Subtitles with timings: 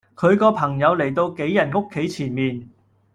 [0.15, 2.67] 佢個朋友嚟到杞人屋企前面